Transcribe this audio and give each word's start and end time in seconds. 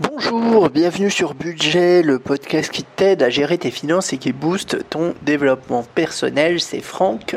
Bonjour, 0.00 0.70
bienvenue 0.70 1.08
sur 1.08 1.34
Budget, 1.34 2.02
le 2.02 2.18
podcast 2.18 2.72
qui 2.72 2.82
t'aide 2.82 3.22
à 3.22 3.30
gérer 3.30 3.58
tes 3.58 3.70
finances 3.70 4.12
et 4.12 4.18
qui 4.18 4.32
booste 4.32 4.90
ton 4.90 5.14
développement 5.22 5.84
personnel. 5.84 6.60
C'est 6.60 6.80
Franck. 6.80 7.36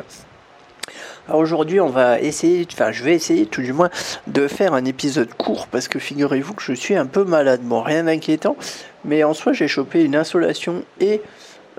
Aujourd'hui, 1.32 1.80
on 1.80 1.90
va 1.90 2.20
essayer, 2.20 2.66
enfin, 2.74 2.92
je 2.92 3.04
vais 3.04 3.14
essayer 3.14 3.46
tout 3.46 3.62
du 3.62 3.74
moins 3.74 3.92
de 4.26 4.48
faire 4.48 4.74
un 4.74 4.86
épisode 4.86 5.32
court 5.36 5.68
parce 5.68 5.88
que 5.88 6.00
figurez-vous 6.00 6.56
que 6.56 6.64
je 6.64 6.74
suis 6.74 6.96
un 6.96 7.06
peu 7.06 7.24
malade. 7.26 7.62
Bon, 7.62 7.84
rien 7.84 8.06
d'inquiétant, 8.06 8.58
mais 9.06 9.24
en 9.24 9.36
soi, 9.36 9.54
j'ai 9.54 9.68
chopé 9.68 10.04
une 10.04 10.16
insolation 10.16 10.84
et 11.00 11.22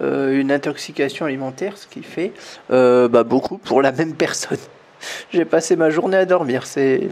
euh, 0.01 0.41
une 0.41 0.53
intoxication 0.53 1.27
alimentaire, 1.27 1.77
ce 1.77 1.89
qui 1.89 2.05
fait 2.05 2.31
euh, 2.71 3.09
bah, 3.09 3.25
beaucoup 3.25 3.59
pour 3.59 3.83
la 3.83 3.91
même 3.91 4.15
personne. 4.15 4.59
J'ai 5.33 5.45
passé 5.45 5.75
ma 5.75 5.91
journée 5.91 6.19
à 6.19 6.25
dormir, 6.25 6.67
c'est 6.67 7.11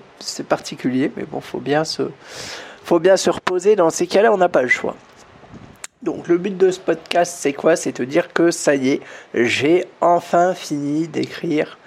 particulier, 0.49 1.11
mais 1.17 1.25
bon, 1.25 1.41
faut 1.41 1.61
bien 1.61 1.85
se 1.85 2.03
faut 2.87 3.01
bien 3.01 3.17
se 3.17 3.31
reposer. 3.31 3.75
Dans 3.75 3.91
ces 3.91 4.07
cas-là, 4.07 4.33
on 4.33 4.37
n'a 4.37 4.49
pas 4.49 4.63
le 4.63 4.69
choix. 4.69 4.95
Donc 6.03 6.29
le 6.29 6.39
but 6.39 6.57
de 6.57 6.71
ce 6.71 6.79
podcast, 6.79 7.37
c'est 7.37 7.53
quoi? 7.53 7.75
C'est 7.75 7.99
de 7.99 8.05
dire 8.05 8.33
que 8.33 8.53
ça 8.53 8.77
y 8.77 8.91
est, 8.91 9.01
j'ai 9.35 9.87
enfin 10.01 10.55
fini 10.55 11.09
d'écrire 11.09 11.79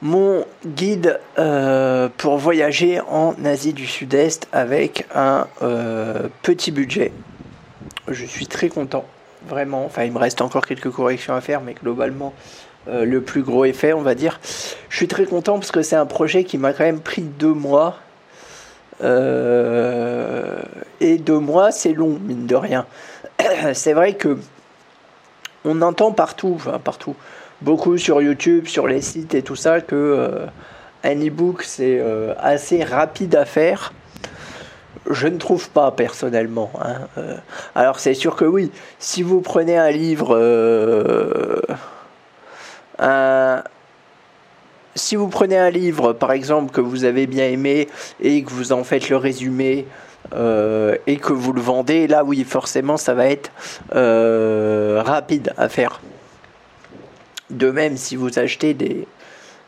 mon 0.00 0.44
guide 0.64 1.18
euh, 1.38 2.08
pour 2.16 2.36
voyager 2.36 3.00
en 3.00 3.34
Asie 3.44 3.72
du 3.72 3.86
Sud-Est 3.86 4.46
avec 4.52 5.06
un 5.14 5.48
euh, 5.62 6.28
petit 6.42 6.70
budget. 6.70 7.12
Je 8.06 8.24
suis 8.24 8.46
très 8.46 8.68
content, 8.68 9.04
vraiment. 9.48 9.84
Enfin, 9.84 10.04
il 10.04 10.12
me 10.12 10.18
reste 10.18 10.42
encore 10.42 10.64
quelques 10.64 10.90
corrections 10.90 11.34
à 11.34 11.40
faire, 11.40 11.60
mais 11.60 11.74
globalement, 11.74 12.34
euh, 12.86 13.04
le 13.04 13.20
plus 13.20 13.42
gros 13.42 13.64
effet, 13.64 13.92
on 13.92 14.02
va 14.02 14.14
dire. 14.14 14.38
Je 14.88 14.96
suis 14.96 15.08
très 15.08 15.24
content 15.24 15.54
parce 15.54 15.72
que 15.72 15.82
c'est 15.82 15.96
un 15.96 16.06
projet 16.06 16.44
qui 16.44 16.56
m'a 16.56 16.72
quand 16.72 16.84
même 16.84 17.00
pris 17.00 17.22
deux 17.22 17.54
mois 17.54 17.98
euh, 19.02 20.62
et 21.00 21.18
deux 21.18 21.38
mois, 21.38 21.72
c'est 21.72 21.92
long, 21.92 22.18
mine 22.20 22.46
de 22.46 22.54
rien. 22.54 22.86
c'est 23.74 23.92
vrai 23.92 24.14
que 24.14 24.38
on 25.64 25.80
entend 25.82 26.12
partout, 26.12 26.52
enfin 26.56 26.78
partout, 26.78 27.14
beaucoup 27.60 27.96
sur 27.96 28.20
YouTube, 28.20 28.66
sur 28.66 28.86
les 28.86 29.00
sites 29.00 29.34
et 29.34 29.42
tout 29.42 29.56
ça, 29.56 29.80
que 29.80 29.94
euh, 29.94 30.46
un 31.04 31.16
e-book 31.26 31.62
c'est 31.62 31.98
euh, 32.00 32.34
assez 32.38 32.82
rapide 32.84 33.34
à 33.36 33.44
faire. 33.44 33.92
Je 35.10 35.26
ne 35.26 35.38
trouve 35.38 35.68
pas 35.70 35.90
personnellement. 35.90 36.70
Hein. 36.80 37.22
alors 37.74 37.98
c'est 37.98 38.14
sûr 38.14 38.36
que 38.36 38.44
oui, 38.44 38.70
si 39.00 39.22
vous 39.22 39.40
prenez 39.40 39.76
un 39.76 39.90
livre, 39.90 40.38
un, 43.00 43.62
si 44.94 45.16
vous 45.16 45.28
prenez 45.28 45.56
un 45.56 45.70
livre, 45.70 46.12
par 46.12 46.32
exemple, 46.32 46.72
que 46.72 46.80
vous 46.80 47.04
avez 47.04 47.26
bien 47.26 47.46
aimé 47.46 47.88
et 48.20 48.42
que 48.42 48.50
vous 48.50 48.72
en 48.72 48.84
faites 48.84 49.08
le 49.08 49.16
résumé 49.16 49.86
euh, 50.34 50.96
et 51.06 51.16
que 51.16 51.32
vous 51.32 51.52
le 51.52 51.60
vendez, 51.60 52.06
là 52.06 52.24
oui, 52.24 52.44
forcément, 52.44 52.96
ça 52.96 53.14
va 53.14 53.26
être 53.26 53.50
euh, 53.94 55.02
rapide 55.04 55.52
à 55.56 55.68
faire. 55.68 56.00
De 57.50 57.70
même, 57.70 57.96
si 57.96 58.16
vous 58.16 58.38
achetez 58.38 58.74
des, 58.74 59.06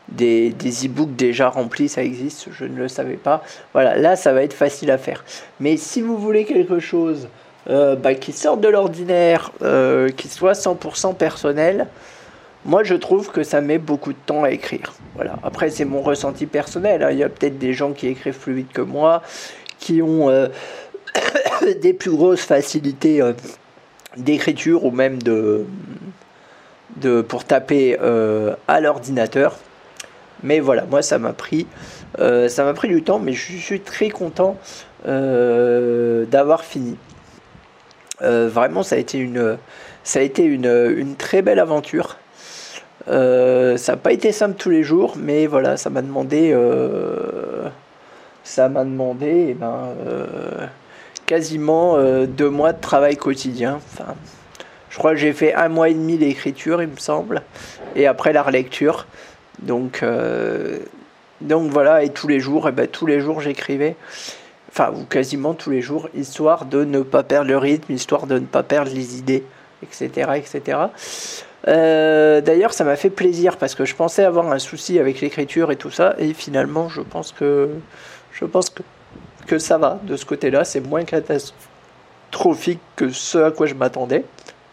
des, 0.09 0.85
e-books 0.85 1.15
déjà 1.15 1.49
remplis, 1.49 1.89
ça 1.89 2.03
existe, 2.03 2.47
je 2.51 2.65
ne 2.65 2.77
le 2.77 2.87
savais 2.87 3.17
pas. 3.17 3.43
Voilà, 3.73 3.95
là, 3.95 4.15
ça 4.15 4.33
va 4.33 4.43
être 4.43 4.53
facile 4.53 4.91
à 4.91 4.97
faire. 4.97 5.23
Mais 5.59 5.77
si 5.77 6.01
vous 6.01 6.17
voulez 6.17 6.45
quelque 6.45 6.79
chose 6.79 7.27
euh, 7.69 7.95
bah, 7.95 8.15
qui 8.15 8.31
sorte 8.31 8.61
de 8.61 8.67
l'ordinaire, 8.67 9.51
qui 10.17 10.27
soit 10.27 10.53
100% 10.53 11.15
personnel, 11.15 11.87
moi, 12.65 12.83
je 12.83 12.95
trouve 12.95 13.31
que 13.31 13.43
ça 13.43 13.61
met 13.61 13.77
beaucoup 13.77 14.11
de 14.11 14.17
temps 14.25 14.43
à 14.43 14.49
écrire. 14.49 14.93
Voilà. 15.13 15.35
Après, 15.43 15.69
c'est 15.69 15.85
mon 15.85 16.01
ressenti 16.01 16.47
personnel. 16.47 17.03
Hein. 17.03 17.11
Il 17.11 17.19
y 17.19 17.23
a 17.23 17.29
peut-être 17.29 17.59
des 17.59 17.73
gens 17.73 17.93
qui 17.93 18.07
écrivent 18.07 18.39
plus 18.39 18.55
vite 18.55 18.73
que 18.73 18.81
moi, 18.81 19.21
qui 19.77 20.01
ont 20.01 20.31
euh, 20.31 20.47
des 21.81 21.93
plus 21.93 22.09
grosses 22.09 22.41
facilités 22.41 23.21
euh, 23.21 23.33
d'écriture 24.17 24.83
ou 24.83 24.89
même 24.89 25.21
de, 25.21 25.65
pour 27.21 27.45
taper 27.45 27.99
euh, 28.01 28.55
à 28.67 28.81
l'ordinateur. 28.81 29.59
Mais 30.41 30.59
voilà, 30.59 30.85
moi, 30.85 31.03
ça 31.03 31.19
m'a 31.19 31.33
pris, 31.33 31.67
ça 32.17 32.63
m'a 32.63 32.73
pris 32.73 32.87
du 32.87 33.03
temps, 33.03 33.19
mais 33.19 33.33
je 33.33 33.57
suis 33.57 33.79
très 33.79 34.09
content 34.09 34.57
d'avoir 35.05 36.63
fini. 36.63 36.97
vraiment, 38.19 38.83
ça 38.83 38.95
a 38.95 38.99
été 38.99 39.17
une, 39.17 39.57
ça 40.03 40.19
a 40.19 40.21
été 40.21 40.43
une 40.43 41.15
très 41.17 41.41
belle 41.41 41.59
aventure. 41.59 42.17
Euh, 43.07 43.77
ça 43.77 43.93
n'a 43.93 43.97
pas 43.97 44.11
été 44.11 44.31
simple 44.31 44.55
tous 44.55 44.69
les 44.69 44.83
jours, 44.83 45.13
mais 45.17 45.47
voilà, 45.47 45.77
ça 45.77 45.89
m'a 45.89 46.01
demandé, 46.01 46.51
euh, 46.53 47.67
ça 48.43 48.69
m'a 48.69 48.83
demandé, 48.83 49.47
eh 49.49 49.53
ben, 49.53 49.89
euh, 50.07 50.25
quasiment 51.25 51.97
deux 52.25 52.49
mois 52.49 52.73
de 52.73 52.81
travail 52.81 53.17
quotidien. 53.17 53.79
Enfin, 53.93 54.15
je 54.89 54.97
crois 54.97 55.11
que 55.11 55.17
j'ai 55.17 55.33
fait 55.33 55.53
un 55.53 55.69
mois 55.69 55.89
et 55.89 55.93
demi 55.93 56.17
d'écriture, 56.17 56.81
il 56.81 56.89
me 56.89 56.97
semble, 56.97 57.41
et 57.95 58.07
après 58.07 58.33
la 58.33 58.43
relecture. 58.43 59.07
Donc, 59.59 60.03
donc 61.41 61.71
voilà, 61.71 62.03
et 62.03 62.09
tous 62.09 62.27
les 62.27 62.39
jours, 62.39 62.67
eh 62.69 62.71
ben, 62.71 62.87
tous 62.87 63.05
les 63.05 63.19
jours 63.19 63.41
j'écrivais 63.41 63.95
enfin 64.75 64.91
ou 64.93 65.05
quasiment 65.05 65.53
tous 65.53 65.69
les 65.69 65.81
jours, 65.81 66.09
histoire 66.13 66.65
de 66.65 66.83
ne 66.83 66.99
pas 67.01 67.23
perdre 67.23 67.47
le 67.47 67.57
rythme, 67.57 67.93
histoire 67.93 68.27
de 68.27 68.39
ne 68.39 68.45
pas 68.45 68.63
perdre 68.63 68.91
les 68.93 69.17
idées, 69.17 69.45
etc. 69.81 70.31
etc. 70.35 70.77
Euh, 71.67 72.41
d'ailleurs, 72.41 72.73
ça 72.73 72.83
m'a 72.83 72.95
fait 72.95 73.09
plaisir 73.09 73.57
parce 73.57 73.75
que 73.75 73.85
je 73.85 73.95
pensais 73.95 74.23
avoir 74.23 74.51
un 74.51 74.59
souci 74.59 74.99
avec 74.99 75.21
l'écriture 75.21 75.71
et 75.71 75.75
tout 75.75 75.91
ça, 75.91 76.15
et 76.19 76.33
finalement, 76.33 76.89
je 76.89 77.01
pense 77.01 77.31
que 77.31 77.69
je 78.31 78.45
pense 78.45 78.69
que, 78.69 78.83
que 79.47 79.57
ça 79.57 79.77
va 79.77 79.99
de 80.03 80.15
ce 80.15 80.25
côté-là. 80.25 80.63
C'est 80.63 80.81
moins 80.81 81.03
catastrophique 81.05 82.81
que 82.95 83.09
ce 83.09 83.37
à 83.39 83.51
quoi 83.51 83.65
je 83.65 83.73
m'attendais, 83.73 84.25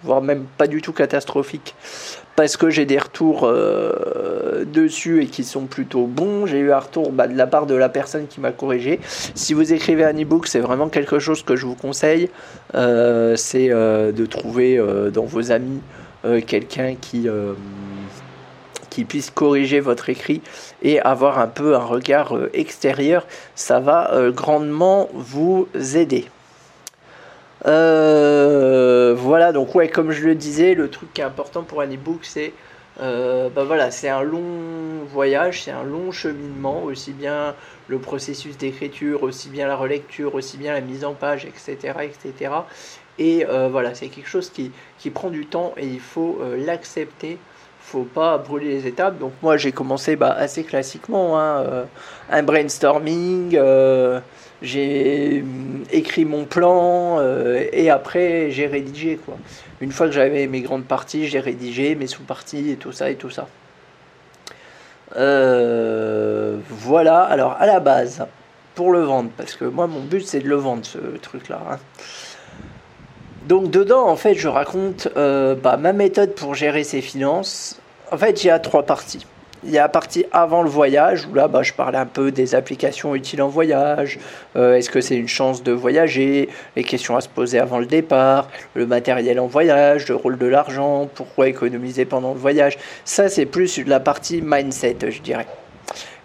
voire 0.02 0.20
même 0.20 0.44
pas 0.58 0.66
du 0.66 0.82
tout 0.82 0.92
catastrophique, 0.92 1.74
parce 2.36 2.58
que 2.58 2.68
j'ai 2.68 2.84
des 2.84 2.98
retours 2.98 3.44
euh, 3.44 4.64
dessus 4.66 5.22
et 5.22 5.26
qui 5.28 5.44
sont 5.44 5.64
plutôt 5.64 6.06
bons. 6.06 6.44
J'ai 6.44 6.58
eu 6.58 6.72
un 6.72 6.78
retour 6.80 7.10
bah, 7.10 7.26
de 7.26 7.36
la 7.36 7.46
part 7.46 7.64
de 7.64 7.74
la 7.74 7.88
personne 7.88 8.26
qui 8.26 8.40
m'a 8.40 8.52
corrigé. 8.52 9.00
Si 9.34 9.54
vous 9.54 9.72
écrivez 9.72 10.04
un 10.04 10.20
e-book, 10.20 10.46
c'est 10.46 10.60
vraiment 10.60 10.88
quelque 10.88 11.18
chose 11.18 11.42
que 11.42 11.56
je 11.56 11.64
vous 11.64 11.76
conseille. 11.76 12.28
Euh, 12.74 13.36
c'est 13.36 13.68
de 13.68 14.26
trouver 14.26 14.78
dans 15.10 15.24
vos 15.24 15.52
amis 15.52 15.80
quelqu'un 16.40 16.94
qui, 16.94 17.28
euh, 17.28 17.54
qui 18.90 19.04
puisse 19.04 19.30
corriger 19.30 19.80
votre 19.80 20.08
écrit 20.08 20.42
et 20.82 21.00
avoir 21.00 21.38
un 21.38 21.48
peu 21.48 21.74
un 21.74 21.84
regard 21.84 22.36
euh, 22.36 22.50
extérieur, 22.54 23.26
ça 23.54 23.80
va 23.80 24.30
grandement 24.30 25.08
vous 25.12 25.68
aider. 25.74 26.26
voilà, 27.64 29.52
donc 29.52 29.74
ouais, 29.74 29.88
comme 29.88 30.12
je 30.12 30.24
le 30.24 30.34
disais, 30.34 30.74
le 30.74 30.88
truc 30.88 31.12
qui 31.12 31.20
est 31.20 31.24
important 31.24 31.62
pour 31.62 31.80
un 31.80 31.86
e-book, 31.86 32.20
c'est 32.22 32.52
bah 32.98 33.90
c'est 33.90 34.08
un 34.08 34.22
long 34.22 35.04
voyage, 35.06 35.62
c'est 35.64 35.70
un 35.70 35.82
long 35.82 36.12
cheminement, 36.12 36.82
aussi 36.84 37.12
bien 37.12 37.54
le 37.88 37.98
processus 37.98 38.56
d'écriture, 38.56 39.22
aussi 39.22 39.48
bien 39.48 39.66
la 39.66 39.76
relecture, 39.76 40.34
aussi 40.34 40.56
bien 40.56 40.72
la 40.72 40.80
mise 40.80 41.04
en 41.04 41.14
page, 41.14 41.46
etc. 41.46 41.94
etc. 42.02 42.52
Et 43.18 43.44
euh, 43.46 43.68
voilà, 43.70 43.94
c'est 43.94 44.08
quelque 44.08 44.28
chose 44.28 44.50
qui, 44.50 44.72
qui, 44.98 45.10
prend 45.10 45.30
du 45.30 45.46
temps 45.46 45.74
et 45.76 45.86
il 45.86 46.00
faut 46.00 46.38
euh, 46.40 46.56
l'accepter. 46.64 47.38
faut 47.80 48.04
pas 48.04 48.38
brûler 48.38 48.68
les 48.68 48.86
étapes. 48.86 49.18
Donc 49.18 49.32
moi 49.42 49.56
j'ai 49.56 49.72
commencé 49.72 50.16
bah, 50.16 50.32
assez 50.32 50.64
classiquement, 50.64 51.38
hein, 51.38 51.60
euh, 51.60 51.84
un 52.30 52.42
brainstorming, 52.42 53.58
j'ai 54.62 55.42
mm, 55.42 55.84
écrit 55.90 56.24
mon 56.24 56.44
plan 56.44 57.20
et 57.72 57.90
après 57.90 58.50
j'ai 58.50 58.66
rédigé. 58.66 59.16
Quoi. 59.16 59.36
Une 59.80 59.92
fois 59.92 60.06
que 60.06 60.12
j'avais 60.12 60.46
mes 60.46 60.62
grandes 60.62 60.84
parties, 60.84 61.26
j'ai 61.28 61.40
rédigé 61.40 61.94
mes 61.94 62.06
sous-parties 62.06 62.70
et 62.70 62.76
tout 62.76 62.92
ça 62.92 63.10
et 63.10 63.16
tout 63.16 63.30
ça. 63.30 63.46
voilà, 66.70 67.20
alors 67.24 67.56
à 67.58 67.66
la 67.66 67.80
base, 67.80 68.24
pour 68.74 68.92
le 68.92 69.00
vendre, 69.00 69.30
parce 69.36 69.54
que 69.54 69.66
moi 69.66 69.86
mon 69.86 70.00
but 70.00 70.26
c'est 70.26 70.40
de 70.40 70.48
le 70.48 70.56
vendre 70.56 70.86
ce 70.86 70.98
truc 71.20 71.50
là. 71.50 71.60
Hein. 71.70 71.78
Donc 73.52 73.70
dedans, 73.70 74.08
en 74.08 74.16
fait, 74.16 74.34
je 74.34 74.48
raconte 74.48 75.08
euh, 75.18 75.54
bah, 75.54 75.76
ma 75.76 75.92
méthode 75.92 76.34
pour 76.34 76.54
gérer 76.54 76.84
ses 76.84 77.02
finances. 77.02 77.78
En 78.10 78.16
fait, 78.16 78.44
il 78.44 78.46
y 78.46 78.50
a 78.50 78.58
trois 78.58 78.84
parties. 78.84 79.26
Il 79.62 79.70
y 79.70 79.76
a 79.76 79.82
la 79.82 79.90
partie 79.90 80.24
avant 80.32 80.62
le 80.62 80.70
voyage, 80.70 81.26
où 81.26 81.34
là, 81.34 81.48
bah, 81.48 81.62
je 81.62 81.74
parle 81.74 81.96
un 81.96 82.06
peu 82.06 82.30
des 82.30 82.54
applications 82.54 83.14
utiles 83.14 83.42
en 83.42 83.48
voyage. 83.48 84.18
Euh, 84.56 84.76
est-ce 84.76 84.88
que 84.88 85.02
c'est 85.02 85.16
une 85.16 85.28
chance 85.28 85.62
de 85.62 85.70
voyager 85.70 86.48
Les 86.76 86.82
questions 86.82 87.14
à 87.14 87.20
se 87.20 87.28
poser 87.28 87.58
avant 87.58 87.78
le 87.78 87.84
départ, 87.84 88.48
le 88.72 88.86
matériel 88.86 89.38
en 89.38 89.48
voyage, 89.48 90.08
le 90.08 90.14
rôle 90.14 90.38
de 90.38 90.46
l'argent, 90.46 91.10
pourquoi 91.14 91.46
économiser 91.46 92.06
pendant 92.06 92.32
le 92.32 92.40
voyage. 92.40 92.78
Ça, 93.04 93.28
c'est 93.28 93.44
plus 93.44 93.84
la 93.84 94.00
partie 94.00 94.40
mindset, 94.40 94.96
je 95.10 95.20
dirais. 95.20 95.46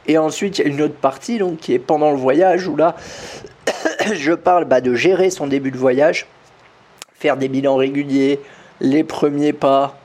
Et 0.06 0.18
ensuite, 0.18 0.59
il 0.59 0.65
y 0.65 0.69
a 0.69 0.71
une 0.71 0.81
autre 0.81 0.95
partie 0.95 1.39
donc, 1.39 1.57
qui 1.57 1.73
est 1.73 1.80
pendant 1.80 2.12
le 2.12 2.18
voyage, 2.18 2.69
où 2.69 2.77
là, 2.77 2.95
je 4.13 4.31
parle 4.31 4.63
bah, 4.63 4.80
de 4.80 4.95
gérer 4.95 5.30
son 5.30 5.47
début 5.47 5.71
de 5.71 5.77
voyage 5.77 6.25
faire 7.19 7.37
des 7.37 7.47
bilans 7.47 7.75
réguliers, 7.75 8.39
les 8.79 9.03
premiers 9.03 9.53
pas, 9.53 9.97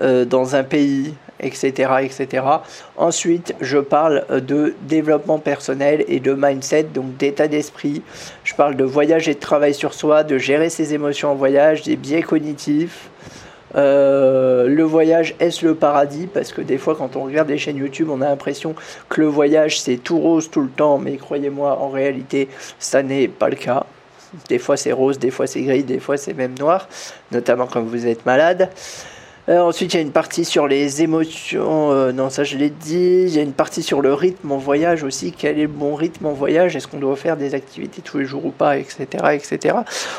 dans 0.00 0.56
un 0.56 0.64
pays, 0.64 1.12
etc., 1.42 1.92
etc. 2.02 2.44
Ensuite, 2.96 3.54
je 3.60 3.78
parle 3.78 4.24
de 4.30 4.74
développement 4.82 5.38
personnel 5.38 6.04
et 6.08 6.20
de 6.20 6.32
mindset, 6.32 6.84
donc 6.84 7.16
d'état 7.16 7.48
d'esprit. 7.48 8.02
Je 8.44 8.54
parle 8.54 8.76
de 8.76 8.84
voyage 8.84 9.28
et 9.28 9.34
de 9.34 9.40
travail 9.40 9.74
sur 9.74 9.94
soi, 9.94 10.22
de 10.24 10.38
gérer 10.38 10.70
ses 10.70 10.94
émotions 10.94 11.32
en 11.32 11.34
voyage, 11.34 11.82
des 11.82 11.96
biais 11.96 12.22
cognitifs. 12.22 13.10
Euh, 13.76 14.66
le 14.66 14.82
voyage 14.82 15.36
est-ce 15.38 15.64
le 15.64 15.74
paradis? 15.74 16.26
Parce 16.26 16.52
que 16.52 16.60
des 16.60 16.78
fois, 16.78 16.96
quand 16.96 17.16
on 17.16 17.24
regarde 17.24 17.48
des 17.48 17.58
chaînes 17.58 17.76
YouTube, 17.76 18.08
on 18.10 18.20
a 18.20 18.28
l'impression 18.28 18.74
que 19.08 19.20
le 19.20 19.28
voyage 19.28 19.80
c'est 19.80 19.96
tout 19.96 20.18
rose 20.18 20.50
tout 20.50 20.62
le 20.62 20.68
temps, 20.68 20.98
mais 20.98 21.16
croyez-moi, 21.16 21.78
en 21.78 21.88
réalité, 21.88 22.48
ça 22.78 23.02
n'est 23.02 23.28
pas 23.28 23.48
le 23.48 23.56
cas. 23.56 23.86
Des 24.48 24.58
fois 24.58 24.76
c'est 24.76 24.92
rose, 24.92 25.18
des 25.18 25.30
fois 25.30 25.46
c'est 25.46 25.62
gris, 25.62 25.82
des 25.82 26.00
fois 26.00 26.16
c'est 26.16 26.34
même 26.34 26.58
noir, 26.58 26.88
notamment 27.32 27.66
quand 27.66 27.82
vous 27.82 28.06
êtes 28.06 28.26
malade. 28.26 28.70
Euh, 29.50 29.58
ensuite, 29.58 29.94
il 29.94 29.96
y 29.96 29.98
a 29.98 30.02
une 30.02 30.12
partie 30.12 30.44
sur 30.44 30.68
les 30.68 31.02
émotions. 31.02 31.90
Euh, 31.90 32.12
non, 32.12 32.30
ça 32.30 32.44
je 32.44 32.56
l'ai 32.56 32.70
dit. 32.70 33.24
Il 33.26 33.34
y 33.34 33.38
a 33.38 33.42
une 33.42 33.52
partie 33.52 33.82
sur 33.82 34.00
le 34.00 34.14
rythme 34.14 34.52
en 34.52 34.58
voyage 34.58 35.02
aussi. 35.02 35.32
Quel 35.36 35.58
est 35.58 35.62
le 35.62 35.68
bon 35.68 35.96
rythme 35.96 36.26
en 36.26 36.32
voyage? 36.32 36.76
Est-ce 36.76 36.86
qu'on 36.86 36.98
doit 36.98 37.16
faire 37.16 37.36
des 37.36 37.54
activités 37.54 38.00
tous 38.00 38.18
les 38.18 38.26
jours 38.26 38.44
ou 38.44 38.50
pas, 38.50 38.76
etc., 38.76 39.06
etc. 39.32 39.76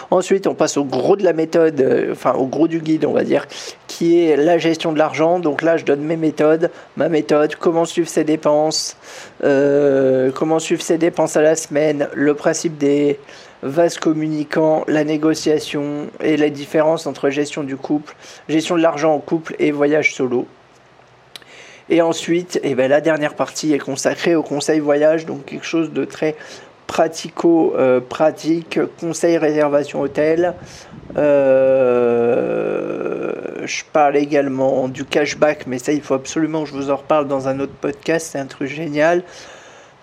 Ensuite, 0.09 0.47
on 0.47 0.55
passe 0.55 0.75
au 0.75 0.83
gros 0.83 1.15
de 1.15 1.23
la 1.23 1.31
méthode, 1.31 1.79
euh, 1.79 2.11
enfin 2.11 2.33
au 2.33 2.45
gros 2.45 2.67
du 2.67 2.79
guide, 2.79 3.05
on 3.05 3.13
va 3.13 3.23
dire, 3.23 3.47
qui 3.87 4.21
est 4.21 4.35
la 4.35 4.57
gestion 4.57 4.91
de 4.91 4.97
l'argent. 4.97 5.39
Donc 5.39 5.61
là, 5.61 5.77
je 5.77 5.85
donne 5.85 6.01
mes 6.01 6.17
méthodes, 6.17 6.69
ma 6.97 7.07
méthode, 7.07 7.55
comment 7.55 7.85
suivre 7.85 8.09
ses 8.09 8.25
dépenses, 8.25 8.97
comment 9.39 10.59
suivre 10.59 10.81
ses 10.81 10.97
dépenses 10.97 11.37
à 11.37 11.41
la 11.41 11.55
semaine, 11.55 12.09
le 12.13 12.33
principe 12.33 12.77
des 12.77 13.17
vase 13.63 13.97
communicant, 13.97 14.83
la 14.87 15.03
négociation 15.03 16.07
et 16.19 16.37
la 16.37 16.49
différence 16.49 17.05
entre 17.07 17.29
gestion 17.29 17.63
du 17.63 17.77
couple, 17.77 18.15
gestion 18.49 18.75
de 18.75 18.81
l'argent 18.81 19.13
en 19.13 19.19
couple 19.19 19.55
et 19.59 19.71
voyage 19.71 20.13
solo. 20.13 20.47
Et 21.89 22.01
ensuite, 22.01 22.59
eh 22.63 22.73
ben, 22.73 22.89
la 22.89 23.01
dernière 23.01 23.33
partie 23.35 23.73
est 23.73 23.79
consacrée 23.79 24.35
au 24.35 24.43
conseil 24.43 24.79
voyage, 24.79 25.25
donc 25.25 25.45
quelque 25.45 25.65
chose 25.65 25.91
de 25.91 26.05
très 26.05 26.35
pratico-pratique, 26.87 28.79
conseil 28.99 29.37
réservation 29.37 30.01
hôtel. 30.01 30.53
Euh, 31.17 32.01
je 33.65 33.83
parle 33.91 34.17
également 34.17 34.87
du 34.87 35.05
cashback, 35.05 35.67
mais 35.67 35.77
ça 35.79 35.91
il 35.91 36.01
faut 36.01 36.15
absolument 36.15 36.63
que 36.63 36.69
je 36.69 36.73
vous 36.73 36.89
en 36.89 36.95
reparle 36.95 37.27
dans 37.27 37.47
un 37.47 37.59
autre 37.59 37.73
podcast, 37.79 38.29
c'est 38.31 38.39
un 38.39 38.45
truc 38.45 38.69
génial 38.69 39.23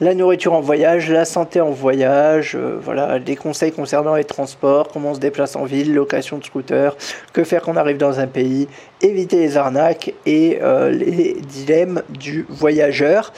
la 0.01 0.15
nourriture 0.15 0.53
en 0.53 0.61
voyage, 0.61 1.11
la 1.11 1.25
santé 1.25 1.61
en 1.61 1.71
voyage, 1.71 2.55
euh, 2.55 2.79
voilà, 2.81 3.19
des 3.19 3.37
conseils 3.37 3.73
concernant 3.73 4.15
les 4.15 4.25
transports, 4.25 4.89
comment 4.89 5.11
on 5.11 5.15
se 5.15 5.21
déplace 5.21 5.57
en 5.57 5.65
ville, 5.65 5.93
location 5.93 6.39
de 6.39 6.45
scooter, 6.45 6.97
que 7.33 7.43
faire 7.43 7.63
quand 7.63 7.73
on 7.73 7.77
arrive 7.77 7.97
dans 7.97 8.21
un 8.21 8.29
pays, 8.29 8.69
éviter 9.01 9.39
les 9.39 9.57
arnaques 9.57 10.15
et 10.25 10.61
euh, 10.63 10.91
les 10.91 11.35
dilemmes 11.35 12.03
du 12.11 12.47
voyageur. 12.49 13.33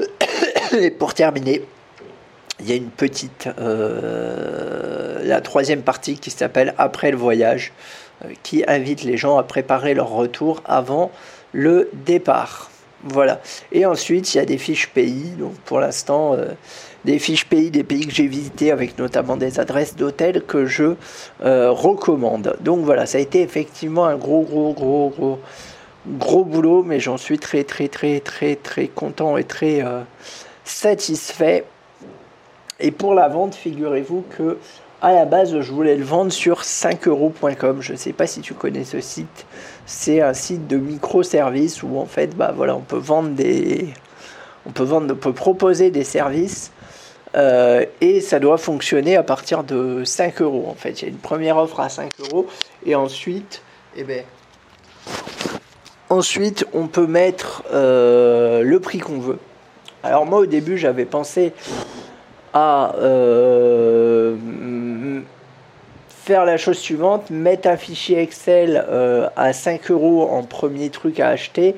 Et 0.78 0.90
pour 0.90 1.14
terminer, 1.14 1.62
il 2.58 2.68
y 2.68 2.72
a 2.72 2.76
une 2.76 2.90
petite, 2.90 3.48
euh, 3.58 5.20
la 5.22 5.40
troisième 5.40 5.82
partie 5.82 6.18
qui 6.18 6.30
s'appelle 6.30 6.74
Après 6.78 7.12
le 7.12 7.16
voyage, 7.16 7.72
qui 8.42 8.64
invite 8.66 9.04
les 9.04 9.16
gens 9.16 9.38
à 9.38 9.44
préparer 9.44 9.94
leur 9.94 10.10
retour 10.10 10.62
avant 10.64 11.12
le 11.52 11.90
départ. 11.92 12.70
Voilà. 13.04 13.40
Et 13.70 13.84
ensuite, 13.84 14.34
il 14.34 14.38
y 14.38 14.40
a 14.40 14.46
des 14.46 14.58
fiches 14.58 14.88
pays. 14.88 15.32
Donc 15.38 15.54
pour 15.66 15.78
l'instant, 15.80 16.34
euh, 16.34 16.52
des 17.04 17.18
fiches 17.18 17.44
pays 17.44 17.70
des 17.70 17.84
pays 17.84 18.06
que 18.06 18.12
j'ai 18.12 18.26
visités 18.26 18.70
avec 18.70 18.98
notamment 18.98 19.36
des 19.36 19.60
adresses 19.60 19.94
d'hôtels 19.94 20.42
que 20.42 20.64
je 20.64 20.94
euh, 21.44 21.70
recommande. 21.70 22.56
Donc 22.60 22.80
voilà, 22.84 23.06
ça 23.06 23.18
a 23.18 23.20
été 23.20 23.42
effectivement 23.42 24.06
un 24.06 24.16
gros, 24.16 24.42
gros, 24.42 24.72
gros, 24.72 25.10
gros, 25.10 25.38
gros 26.06 26.44
boulot, 26.44 26.82
mais 26.82 26.98
j'en 26.98 27.18
suis 27.18 27.38
très, 27.38 27.64
très, 27.64 27.88
très, 27.88 28.20
très, 28.20 28.56
très 28.56 28.88
content 28.88 29.36
et 29.36 29.44
très 29.44 29.82
euh, 29.82 30.00
satisfait. 30.64 31.64
Et 32.80 32.90
pour 32.90 33.14
la 33.14 33.28
vente, 33.28 33.54
figurez-vous 33.54 34.24
que 34.36 34.58
à 35.04 35.12
la 35.12 35.26
base, 35.26 35.60
je 35.60 35.70
voulais 35.70 35.96
le 35.96 36.04
vendre 36.04 36.32
sur 36.32 36.62
5euros.com. 36.62 37.82
Je 37.82 37.92
ne 37.92 37.98
sais 37.98 38.14
pas 38.14 38.26
si 38.26 38.40
tu 38.40 38.54
connais 38.54 38.84
ce 38.84 39.00
site. 39.00 39.44
C'est 39.84 40.22
un 40.22 40.32
site 40.32 40.66
de 40.66 40.78
microservices 40.78 41.82
où 41.82 41.98
en 41.98 42.06
fait, 42.06 42.34
bah 42.34 42.54
voilà, 42.56 42.74
on 42.74 42.80
peut 42.80 42.96
vendre 42.96 43.28
des, 43.28 43.88
on 44.64 44.70
peut 44.70 44.82
vendre, 44.82 45.12
on 45.12 45.16
peut 45.16 45.34
proposer 45.34 45.90
des 45.90 46.04
services 46.04 46.72
euh, 47.36 47.84
et 48.00 48.22
ça 48.22 48.38
doit 48.38 48.56
fonctionner 48.56 49.14
à 49.16 49.22
partir 49.22 49.62
de 49.62 50.04
5 50.04 50.40
euros. 50.40 50.64
En 50.70 50.74
fait, 50.74 51.02
il 51.02 51.04
y 51.04 51.08
a 51.08 51.10
une 51.10 51.18
première 51.18 51.58
offre 51.58 51.80
à 51.80 51.90
5 51.90 52.08
euros 52.20 52.46
et 52.86 52.94
ensuite, 52.94 53.60
eh 53.96 54.04
ben, 54.04 54.24
ensuite 56.08 56.64
on 56.72 56.86
peut 56.86 57.06
mettre 57.06 57.62
euh, 57.74 58.62
le 58.62 58.80
prix 58.80 59.00
qu'on 59.00 59.18
veut. 59.18 59.38
Alors 60.02 60.24
moi 60.24 60.38
au 60.38 60.46
début 60.46 60.78
j'avais 60.78 61.04
pensé 61.04 61.52
à 62.54 62.94
euh, 62.98 64.13
faire 66.24 66.46
la 66.46 66.56
chose 66.56 66.78
suivante, 66.78 67.28
mettre 67.28 67.68
un 67.68 67.76
fichier 67.76 68.18
Excel 68.20 68.82
euh, 68.88 69.28
à 69.36 69.52
5 69.52 69.90
euros 69.90 70.26
en 70.30 70.42
premier 70.42 70.88
truc 70.88 71.20
à 71.20 71.28
acheter 71.28 71.74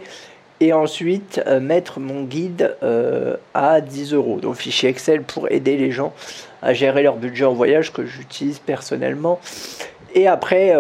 et 0.61 0.73
ensuite 0.73 1.43
euh, 1.49 1.59
mettre 1.59 1.99
mon 1.99 2.23
guide 2.23 2.77
euh, 2.85 3.37
à 3.55 3.81
10 3.81 4.15
euros. 4.15 4.39
Donc 4.39 4.55
fichier 4.55 4.89
Excel 4.89 5.23
pour 5.23 5.51
aider 5.51 5.77
les 5.77 5.91
gens 5.91 6.15
à 6.63 6.75
gérer 6.75 7.03
leur 7.03 7.17
budget 7.17 7.45
en 7.45 7.55
voyage 7.55 7.93
que 7.93 8.07
j'utilise 8.07 8.61
personnellement. 8.61 9.41
Et 10.15 10.29
après 10.29 10.75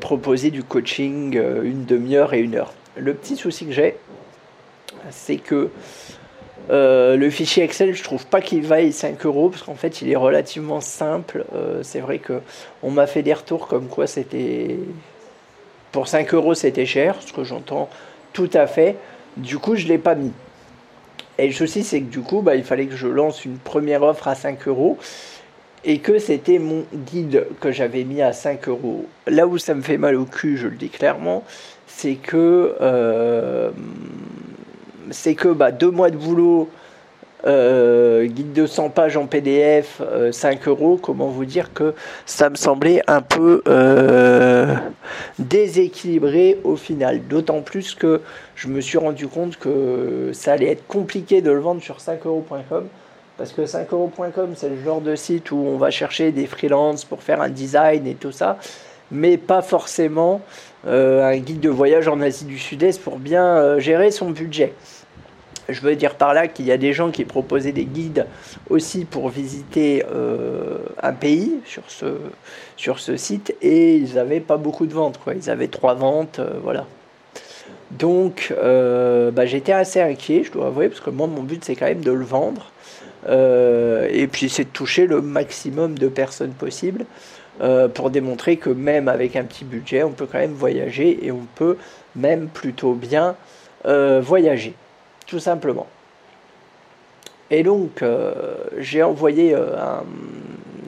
proposer 0.00 0.52
du 0.52 0.62
coaching 0.62 1.34
une 1.34 1.86
demi-heure 1.86 2.34
et 2.34 2.38
une 2.38 2.54
heure. 2.54 2.72
Le 2.96 3.14
petit 3.14 3.34
souci 3.34 3.66
que 3.66 3.72
j'ai, 3.72 3.96
c'est 5.10 5.38
que 5.38 5.70
euh, 6.70 7.16
le 7.16 7.30
fichier 7.30 7.62
Excel, 7.62 7.94
je 7.94 8.02
trouve 8.02 8.26
pas 8.26 8.40
qu'il 8.40 8.62
vaille 8.62 8.92
5 8.92 9.24
euros 9.24 9.50
parce 9.50 9.62
qu'en 9.62 9.74
fait, 9.74 10.02
il 10.02 10.10
est 10.10 10.16
relativement 10.16 10.80
simple. 10.80 11.44
Euh, 11.54 11.82
c'est 11.82 12.00
vrai 12.00 12.18
que 12.18 12.40
on 12.82 12.90
m'a 12.90 13.06
fait 13.06 13.22
des 13.22 13.34
retours 13.34 13.68
comme 13.68 13.88
quoi 13.88 14.06
c'était 14.06 14.78
pour 15.92 16.08
5 16.08 16.34
euros 16.34 16.54
c'était 16.54 16.86
cher, 16.86 17.16
ce 17.20 17.32
que 17.32 17.44
j'entends 17.44 17.88
tout 18.32 18.50
à 18.52 18.66
fait. 18.66 18.96
Du 19.36 19.58
coup, 19.58 19.76
je 19.76 19.86
l'ai 19.86 19.98
pas 19.98 20.14
mis. 20.14 20.32
Et 21.38 21.46
le 21.46 21.52
souci, 21.52 21.84
c'est 21.84 22.00
que 22.00 22.10
du 22.10 22.20
coup, 22.20 22.42
bah, 22.42 22.54
il 22.54 22.64
fallait 22.64 22.86
que 22.86 22.96
je 22.96 23.08
lance 23.08 23.44
une 23.44 23.58
première 23.58 24.02
offre 24.02 24.28
à 24.28 24.34
5 24.34 24.68
euros 24.68 24.98
et 25.84 25.98
que 25.98 26.18
c'était 26.18 26.58
mon 26.58 26.84
guide 26.92 27.46
que 27.60 27.70
j'avais 27.72 28.04
mis 28.04 28.20
à 28.20 28.32
5 28.32 28.68
euros. 28.68 29.06
Là 29.26 29.46
où 29.46 29.56
ça 29.56 29.74
me 29.74 29.82
fait 29.82 29.98
mal 29.98 30.16
au 30.16 30.24
cul, 30.24 30.56
je 30.56 30.68
le 30.68 30.76
dis 30.76 30.88
clairement, 30.88 31.44
c'est 31.86 32.16
que 32.16 32.76
euh, 32.80 33.70
c'est 35.10 35.34
que 35.34 35.48
bah, 35.48 35.72
deux 35.72 35.90
mois 35.90 36.10
de 36.10 36.16
boulot, 36.16 36.68
euh, 37.46 38.26
guide 38.26 38.52
de 38.54 38.66
100 38.66 38.90
pages 38.90 39.16
en 39.16 39.26
PDF, 39.26 40.02
5 40.32 40.66
euh, 40.66 40.70
euros, 40.70 40.98
comment 41.00 41.28
vous 41.28 41.44
dire 41.44 41.72
que 41.72 41.94
ça 42.24 42.50
me 42.50 42.56
semblait 42.56 43.02
un 43.06 43.20
peu 43.20 43.62
euh, 43.68 44.74
déséquilibré 45.38 46.58
au 46.64 46.76
final. 46.76 47.20
D'autant 47.28 47.60
plus 47.60 47.94
que 47.94 48.20
je 48.56 48.66
me 48.66 48.80
suis 48.80 48.98
rendu 48.98 49.28
compte 49.28 49.58
que 49.58 50.30
ça 50.32 50.54
allait 50.54 50.72
être 50.72 50.86
compliqué 50.88 51.40
de 51.40 51.52
le 51.52 51.60
vendre 51.60 51.82
sur 51.82 51.98
5euros.com. 51.98 52.88
Parce 53.38 53.52
que 53.52 53.62
5euros.com, 53.62 54.54
c'est 54.56 54.70
le 54.70 54.82
genre 54.82 55.02
de 55.02 55.14
site 55.14 55.52
où 55.52 55.56
on 55.56 55.76
va 55.76 55.90
chercher 55.90 56.32
des 56.32 56.46
freelances 56.46 57.04
pour 57.04 57.22
faire 57.22 57.42
un 57.42 57.50
design 57.50 58.06
et 58.06 58.14
tout 58.14 58.32
ça, 58.32 58.56
mais 59.12 59.36
pas 59.36 59.60
forcément 59.60 60.40
un 60.86 61.36
guide 61.36 61.60
de 61.60 61.68
voyage 61.68 62.08
en 62.08 62.20
Asie 62.22 62.46
du 62.46 62.58
Sud-Est 62.58 63.02
pour 63.02 63.18
bien 63.18 63.78
gérer 63.78 64.10
son 64.10 64.30
budget. 64.30 64.72
Je 65.68 65.80
veux 65.80 65.96
dire 65.96 66.14
par 66.14 66.32
là 66.32 66.46
qu'il 66.46 66.64
y 66.66 66.72
a 66.72 66.76
des 66.76 66.92
gens 66.92 67.10
qui 67.10 67.24
proposaient 67.24 67.72
des 67.72 67.86
guides 67.86 68.26
aussi 68.70 69.04
pour 69.04 69.28
visiter 69.28 70.04
euh, 70.12 70.78
un 71.02 71.12
pays 71.12 71.54
sur 71.64 71.82
ce, 71.88 72.06
sur 72.76 73.00
ce 73.00 73.16
site 73.16 73.54
et 73.62 73.96
ils 73.96 74.14
n'avaient 74.14 74.40
pas 74.40 74.58
beaucoup 74.58 74.86
de 74.86 74.94
ventes. 74.94 75.18
Quoi. 75.18 75.34
Ils 75.34 75.50
avaient 75.50 75.68
trois 75.68 75.94
ventes, 75.94 76.38
euh, 76.38 76.50
voilà. 76.62 76.86
Donc 77.90 78.54
euh, 78.56 79.30
bah, 79.32 79.46
j'étais 79.46 79.72
assez 79.72 80.00
inquiet, 80.00 80.44
je 80.44 80.52
dois 80.52 80.68
avouer, 80.68 80.88
parce 80.88 81.00
que 81.00 81.10
moi 81.10 81.26
mon 81.26 81.42
but 81.42 81.64
c'est 81.64 81.74
quand 81.74 81.86
même 81.86 82.02
de 82.02 82.12
le 82.12 82.24
vendre. 82.24 82.70
et 83.28 84.28
puis 84.30 84.48
c'est 84.48 84.64
de 84.64 84.68
toucher 84.68 85.06
le 85.06 85.20
maximum 85.20 85.98
de 85.98 86.06
personnes 86.06 86.52
possible 86.52 87.06
pour 87.94 88.10
démontrer 88.10 88.56
que 88.56 88.70
même 88.70 89.08
avec 89.08 89.34
un 89.34 89.42
petit 89.44 89.64
budget, 89.64 90.04
on 90.04 90.12
peut 90.12 90.26
quand 90.30 90.38
même 90.38 90.52
voyager 90.52 91.24
et 91.26 91.32
on 91.32 91.46
peut 91.56 91.76
même 92.14 92.46
plutôt 92.48 92.92
bien 92.94 93.34
voyager 93.84 94.74
tout 95.26 95.40
simplement. 95.40 95.86
Et 97.50 97.62
donc, 97.62 98.02
euh, 98.02 98.34
j'ai 98.78 99.02
envoyé, 99.02 99.54
euh, 99.54 99.76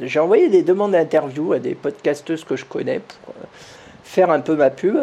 j'ai 0.03 0.19
envoyé 0.19 0.49
des 0.49 0.63
demandes 0.63 0.93
d'interview 0.93 1.53
à 1.53 1.59
des 1.59 1.75
podcasteuses 1.75 2.45
que 2.45 2.57
je 2.57 2.65
connais 2.65 3.01
pour 3.01 3.35
euh, 3.35 3.47
faire 4.03 4.31
un 4.31 4.41
peu 4.41 4.57
ma 4.57 4.71
pub. 4.71 4.97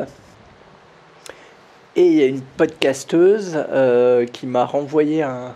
Et 1.95 2.05
il 2.07 2.13
y 2.13 2.23
a 2.23 2.25
une 2.25 2.41
podcasteuse 2.41 3.57
qui 4.33 4.47
m'a 4.47 4.65
renvoyé 4.65 5.23
un, 5.23 5.55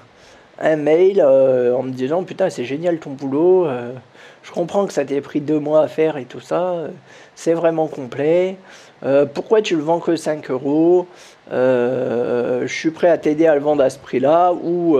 un 0.57 0.75
mail 0.77 1.21
en 1.21 1.83
me 1.83 1.91
disant 1.91 2.23
putain 2.23 2.49
c'est 2.49 2.63
génial 2.63 2.97
ton 2.99 3.09
boulot, 3.09 3.67
je 4.43 4.51
comprends 4.53 4.85
que 4.85 4.93
ça 4.93 5.03
t'ait 5.03 5.19
pris 5.19 5.41
deux 5.41 5.59
mois 5.59 5.81
à 5.81 5.89
faire 5.89 6.15
et 6.15 6.23
tout 6.23 6.39
ça, 6.39 6.75
c'est 7.35 7.51
vraiment 7.51 7.87
complet. 7.87 8.55
pourquoi 9.33 9.61
tu 9.61 9.75
le 9.75 9.81
vends 9.81 9.99
que 9.99 10.15
5 10.15 10.49
euros? 10.49 11.07
Je 12.61 12.73
suis 12.73 12.91
prêt 12.91 13.09
à 13.09 13.17
t'aider 13.17 13.47
à 13.47 13.55
le 13.55 13.61
vendre 13.61 13.83
à 13.83 13.89
ce 13.89 13.99
prix-là 13.99 14.53
ou 14.53 14.97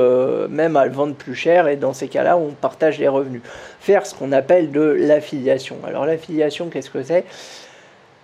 même 0.49 0.75
à 0.75 0.85
le 0.85 0.91
vendre 0.91 1.15
plus 1.15 1.35
cher 1.35 1.67
et 1.67 1.75
dans 1.75 1.93
ces 1.93 2.07
cas-là 2.07 2.37
on 2.37 2.49
partage 2.49 2.99
les 2.99 3.07
revenus. 3.07 3.41
Faire 3.79 4.05
ce 4.05 4.15
qu'on 4.15 4.31
appelle 4.31 4.71
de 4.71 4.81
l'affiliation. 4.81 5.77
Alors 5.85 6.05
l'affiliation 6.05 6.69
qu'est-ce 6.69 6.89
que 6.89 7.03
c'est? 7.03 7.25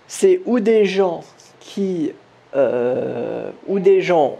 C'est 0.08 0.40
où 0.46 0.60
des 0.60 0.84
gens 0.84 1.22
qui 1.60 2.12
euh, 2.56 3.50
ou 3.66 3.80
des 3.80 4.00
gens 4.00 4.38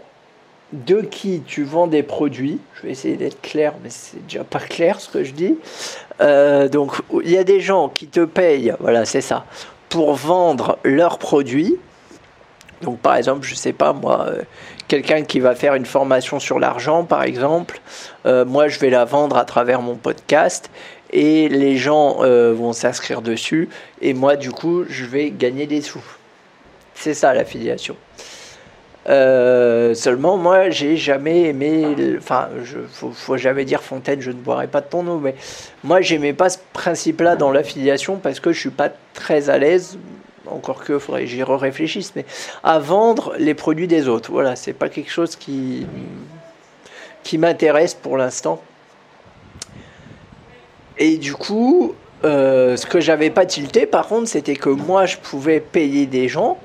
de 0.73 1.01
qui 1.01 1.43
tu 1.45 1.63
vends 1.63 1.87
des 1.87 2.03
produits, 2.03 2.59
je 2.75 2.83
vais 2.83 2.91
essayer 2.91 3.15
d'être 3.15 3.41
clair, 3.41 3.73
mais 3.83 3.89
c'est 3.89 4.25
déjà 4.25 4.43
pas 4.43 4.59
clair 4.59 4.99
ce 4.99 5.07
que 5.09 5.23
je 5.23 5.33
dis. 5.33 5.55
Euh, 6.19 6.67
donc 6.67 6.93
il 7.23 7.29
y 7.29 7.37
a 7.37 7.43
des 7.43 7.59
gens 7.59 7.89
qui 7.89 8.07
te 8.07 8.25
payent, 8.25 8.73
voilà, 8.79 9.05
c'est 9.05 9.21
ça, 9.21 9.45
pour 9.89 10.13
vendre 10.13 10.79
leurs 10.83 11.19
produits. 11.19 11.77
Donc 12.81 12.99
par 12.99 13.15
exemple, 13.15 13.45
je 13.45 13.55
sais 13.55 13.73
pas 13.73 13.93
moi, 13.93 14.27
euh, 14.27 14.41
quelqu'un 14.87 15.23
qui 15.23 15.39
va 15.39 15.55
faire 15.55 15.75
une 15.75 15.85
formation 15.85 16.39
sur 16.39 16.59
l'argent, 16.59 17.03
par 17.03 17.23
exemple, 17.23 17.79
moi 18.25 18.67
je 18.67 18.79
vais 18.79 18.89
la 18.89 19.05
vendre 19.05 19.37
à 19.37 19.45
travers 19.45 19.81
mon 19.81 19.95
podcast 19.95 20.69
et 21.11 21.47
les 21.47 21.77
gens 21.77 22.17
vont 22.53 22.73
s'inscrire 22.73 23.21
dessus 23.21 23.69
et 24.01 24.13
moi 24.13 24.35
du 24.35 24.51
coup 24.51 24.83
je 24.89 25.05
vais 25.05 25.29
gagner 25.31 25.65
des 25.65 25.81
sous. 25.81 26.03
C'est 26.93 27.13
ça 27.13 27.33
l'affiliation. 27.33 27.95
Euh, 29.09 29.93
seulement, 29.93 30.37
moi, 30.37 30.69
j'ai 30.69 30.97
jamais 30.97 31.43
aimé. 31.43 31.95
Enfin, 32.17 32.49
faut, 32.91 33.11
faut, 33.11 33.37
jamais 33.37 33.63
dire 33.63 33.81
Fontaine, 33.81 34.19
je 34.19 34.31
ne 34.31 34.37
boirai 34.37 34.67
pas 34.67 34.81
de 34.81 34.87
ton 34.87 35.07
eau, 35.07 35.19
mais 35.19 35.35
moi, 35.83 36.01
j'aimais 36.01 36.33
pas 36.33 36.49
ce 36.49 36.57
principe-là 36.73 37.35
dans 37.35 37.51
l'affiliation 37.51 38.17
parce 38.17 38.39
que 38.39 38.51
je 38.51 38.59
suis 38.59 38.69
pas 38.69 38.89
très 39.13 39.49
à 39.49 39.57
l'aise. 39.57 39.97
Encore 40.51 40.83
que, 40.83 40.99
faudrait 40.99 41.21
que 41.21 41.27
j'y 41.27 41.43
réfléchisse, 41.43 42.13
mais 42.15 42.25
à 42.63 42.79
vendre 42.79 43.33
les 43.37 43.53
produits 43.53 43.87
des 43.87 44.07
autres. 44.07 44.31
Voilà, 44.31 44.55
c'est 44.55 44.73
pas 44.73 44.89
quelque 44.89 45.11
chose 45.11 45.35
qui 45.35 45.85
m'intéresse 47.33 47.93
pour 47.93 48.17
l'instant. 48.17 48.61
Et 50.99 51.17
du 51.17 51.33
coup, 51.33 51.93
euh, 52.25 52.75
ce 52.77 52.85
que 52.85 52.99
j'avais 52.99 53.29
pas 53.29 53.45
tilté, 53.45 53.85
par 53.85 54.07
contre, 54.07 54.27
c'était 54.27 54.55
que 54.55 54.69
moi, 54.69 55.05
je 55.05 55.17
pouvais 55.17 55.59
payer 55.59 56.05
des 56.05 56.27
gens 56.27 56.57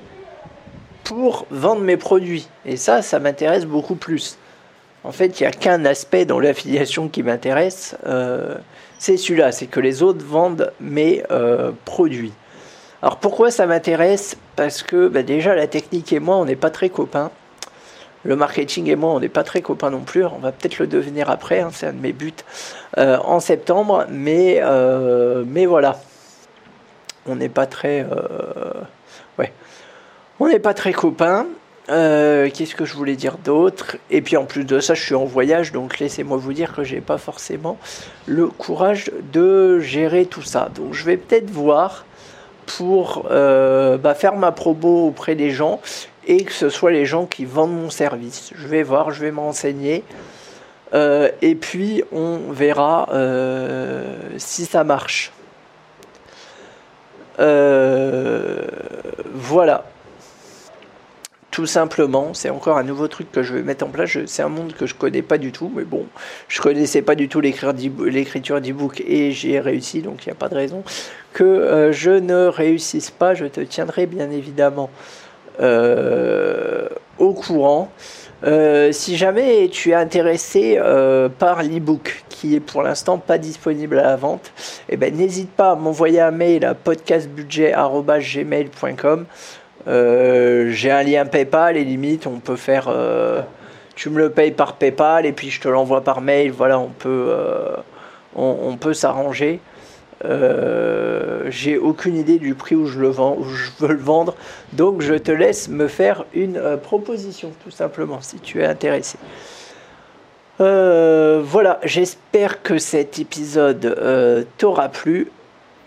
pour 1.03 1.45
vendre 1.51 1.81
mes 1.81 1.97
produits. 1.97 2.47
Et 2.65 2.77
ça, 2.77 3.01
ça 3.01 3.19
m'intéresse 3.19 3.65
beaucoup 3.65 3.95
plus. 3.95 4.37
En 5.03 5.11
fait, 5.11 5.39
il 5.39 5.43
n'y 5.43 5.47
a 5.47 5.51
qu'un 5.51 5.85
aspect 5.85 6.25
dans 6.25 6.39
l'affiliation 6.39 7.09
qui 7.09 7.23
m'intéresse, 7.23 7.95
euh, 8.05 8.55
c'est 8.99 9.17
celui-là, 9.17 9.51
c'est 9.51 9.67
que 9.67 9.81
les 9.81 10.01
autres 10.01 10.25
vendent 10.25 10.71
mes 10.79 11.23
euh, 11.29 11.71
produits. 11.85 12.31
Alors 13.03 13.17
pourquoi 13.17 13.51
ça 13.51 13.65
m'intéresse? 13.65 14.37
Parce 14.55 14.81
que 14.81 15.09
bah, 15.09 15.23
déjà 15.23 15.55
la 15.55 15.67
technique 15.67 16.13
et 16.13 16.21
moi, 16.21 16.37
on 16.37 16.45
n'est 16.45 16.55
pas 16.55 16.69
très 16.69 16.89
copains. 16.89 17.31
Le 18.23 18.37
marketing 18.37 18.87
et 18.87 18.95
moi, 18.95 19.11
on 19.11 19.19
n'est 19.19 19.27
pas 19.27 19.43
très 19.43 19.61
copains 19.61 19.89
non 19.89 19.99
plus. 19.99 20.23
On 20.23 20.39
va 20.39 20.53
peut-être 20.53 20.79
le 20.79 20.87
devenir 20.87 21.29
après, 21.29 21.59
hein, 21.59 21.69
c'est 21.73 21.87
un 21.87 21.91
de 21.91 21.99
mes 21.99 22.13
buts 22.13 22.31
euh, 22.97 23.17
en 23.17 23.41
septembre. 23.41 24.05
Mais, 24.09 24.61
mais 25.45 25.65
voilà, 25.65 25.99
on 27.25 27.35
n'est 27.35 27.49
pas 27.49 27.65
très... 27.65 28.07
ouais, 29.37 29.51
on 30.39 30.47
n'est 30.47 30.59
pas 30.59 30.73
très 30.73 30.93
copains. 30.93 31.45
Euh, 31.89 32.49
qu'est-ce 32.53 32.75
que 32.75 32.85
je 32.85 32.95
voulais 32.95 33.17
dire 33.17 33.37
d'autre? 33.37 33.97
Et 34.11 34.21
puis 34.21 34.37
en 34.37 34.45
plus 34.45 34.63
de 34.63 34.79
ça, 34.79 34.93
je 34.93 35.03
suis 35.03 35.15
en 35.15 35.25
voyage, 35.25 35.73
donc 35.73 35.99
laissez-moi 35.99 36.37
vous 36.37 36.53
dire 36.53 36.73
que 36.73 36.85
j'ai 36.85 37.01
pas 37.01 37.17
forcément 37.17 37.77
le 38.27 38.47
courage 38.47 39.11
de 39.33 39.79
gérer 39.81 40.25
tout 40.25 40.43
ça. 40.43 40.69
Donc 40.73 40.93
je 40.93 41.03
vais 41.03 41.17
peut-être 41.17 41.49
voir 41.51 42.05
pour 42.65 43.27
euh, 43.31 43.97
bah, 43.97 44.13
faire 44.13 44.35
ma 44.35 44.51
promo 44.51 45.07
auprès 45.07 45.35
des 45.35 45.51
gens 45.51 45.79
et 46.25 46.43
que 46.43 46.51
ce 46.53 46.69
soit 46.69 46.91
les 46.91 47.05
gens 47.05 47.25
qui 47.25 47.45
vendent 47.45 47.75
mon 47.75 47.89
service. 47.89 48.51
Je 48.55 48.67
vais 48.67 48.83
voir, 48.83 49.11
je 49.11 49.21
vais 49.21 49.31
m'enseigner. 49.31 50.03
Euh, 50.93 51.29
et 51.41 51.55
puis 51.55 52.03
on 52.11 52.51
verra 52.51 53.07
si 54.37 54.65
ça 54.65 54.83
marche. 54.83 55.31
voilà 59.35 59.83
tout 61.53 61.65
simplement. 61.67 62.33
C'est 62.33 62.49
encore 62.49 62.79
un 62.79 62.83
nouveau 62.83 63.07
truc 63.07 63.31
que 63.31 63.43
je 63.43 63.53
vais 63.53 63.61
mettre 63.61 63.85
en 63.85 63.89
place. 63.89 64.17
C'est 64.25 64.41
un 64.41 64.49
monde 64.49 64.73
que 64.73 64.87
je 64.87 64.95
connais 64.95 65.21
pas 65.21 65.37
du 65.37 65.51
tout, 65.51 65.71
mais 65.73 65.83
bon, 65.83 66.07
je 66.47 66.59
connaissais 66.59 67.03
pas 67.03 67.13
du 67.13 67.29
tout 67.29 67.41
l'écriture 67.41 68.59
d'e-book 68.59 69.03
et 69.05 69.31
j'ai 69.31 69.59
réussi, 69.59 70.01
donc 70.01 70.25
il 70.25 70.29
n'y 70.29 70.31
a 70.31 70.35
pas 70.35 70.49
de 70.49 70.55
raison 70.55 70.83
que 71.31 71.43
euh, 71.43 71.91
je 71.91 72.09
ne 72.09 72.47
réussisse 72.47 73.11
pas. 73.11 73.35
Je 73.35 73.45
te 73.45 73.61
tiendrai 73.61 74.07
bien 74.07 74.31
évidemment 74.31 74.89
euh, 75.61 76.89
au 77.19 77.33
courant. 77.33 77.91
Euh, 78.45 78.91
si 78.91 79.15
jamais 79.15 79.69
tu 79.69 79.91
es 79.91 79.93
intéressé 79.93 80.79
par 81.37 81.61
l'e-book 81.61 82.23
qui 82.29 82.55
est 82.55 82.61
pour 82.61 82.81
l'instant 82.81 83.19
pas 83.19 83.37
disponible 83.37 83.99
à 83.99 84.03
la 84.03 84.15
vente, 84.15 84.51
eh 84.89 84.97
ben, 84.97 85.15
n'hésite 85.15 85.51
pas 85.51 85.73
à 85.73 85.75
m'envoyer 85.75 86.19
un 86.19 86.31
mail 86.31 86.65
à 86.65 86.73
podcastbudget.gmail.com 86.73 89.27
euh, 89.87 90.69
j'ai 90.69 90.91
un 90.91 91.03
lien 91.03 91.25
PayPal 91.25 91.77
et 91.77 91.83
limite 91.83 92.27
on 92.27 92.39
peut 92.39 92.55
faire. 92.55 92.87
Euh, 92.87 93.41
tu 93.95 94.09
me 94.09 94.17
le 94.17 94.29
payes 94.29 94.51
par 94.51 94.73
PayPal 94.73 95.25
et 95.25 95.33
puis 95.33 95.49
je 95.49 95.61
te 95.61 95.67
l'envoie 95.67 96.01
par 96.01 96.21
mail. 96.21 96.51
Voilà, 96.51 96.79
on 96.79 96.89
peut, 96.89 97.27
euh, 97.29 97.75
on, 98.35 98.75
peut 98.77 98.93
s'arranger. 98.93 99.59
j'ai 101.49 101.77
aucune 101.77 102.15
idée 102.15 102.39
du 102.39 102.55
prix 102.55 102.75
où 102.75 102.87
je 102.87 102.99
le 102.99 103.09
vends, 103.09 103.35
où 103.37 103.43
je 103.43 103.69
veux 103.79 103.93
le 103.93 103.99
vendre, 103.99 104.35
donc 104.71 105.01
je 105.01 105.13
te 105.13 105.31
laisse 105.31 105.67
me 105.67 105.87
faire 105.87 106.25
une 106.33 106.77
proposition 106.81 107.51
tout 107.63 107.71
simplement 107.71 108.21
si 108.21 108.39
tu 108.39 108.61
es 108.61 108.65
intéressé. 108.65 109.17
voilà, 110.57 111.79
j'espère 111.83 112.63
que 112.63 112.77
cet 112.79 113.19
épisode 113.19 114.47
t'aura 114.57 114.89
plu. 114.89 115.29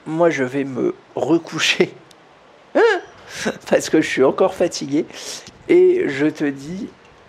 Moi, 0.07 0.31
je 0.31 0.45
vais 0.45 0.63
me 0.63 0.95
recoucher. 1.17 1.93
parce 3.71 3.91
que 3.91 4.01
je 4.01 4.09
suis 4.09 4.25
encore 4.25 4.55
fatigué. 4.55 5.07
Et 5.69 6.09
je 6.09 6.27
te 6.27 6.45
dis 6.45 6.89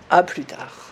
à 0.10 0.24
plus 0.24 0.44
tard. 0.44 0.87